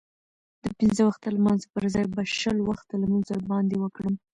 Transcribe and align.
د 0.63 0.65
پنځه 0.79 1.01
وخته 1.05 1.27
لمانځه 1.35 1.67
پرځای 1.75 2.05
به 2.13 2.21
شل 2.39 2.57
وخته 2.69 2.93
لمونځ 3.01 3.25
در 3.29 3.41
باندې 3.51 3.75
وکړم. 3.79 4.15